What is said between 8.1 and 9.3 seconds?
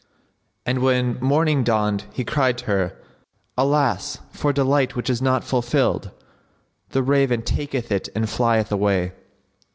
and flieth away!"